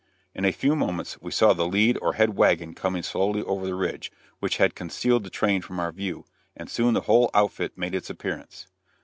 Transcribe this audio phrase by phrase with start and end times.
[0.33, 3.75] In a few moments we saw the lead or head wagon coming slowly over the
[3.75, 6.25] ridge, which had concealed the train from our view,
[6.57, 8.65] and soon the whole outfit made its appearance.